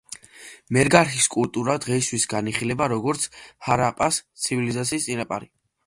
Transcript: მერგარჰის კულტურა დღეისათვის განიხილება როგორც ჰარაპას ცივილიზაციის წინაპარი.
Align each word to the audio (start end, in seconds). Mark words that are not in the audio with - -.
მერგარჰის 0.77 1.27
კულტურა 1.35 1.75
დღეისათვის 1.85 2.27
განიხილება 2.33 2.91
როგორც 2.97 3.31
ჰარაპას 3.69 4.23
ცივილიზაციის 4.47 5.11
წინაპარი. 5.11 5.55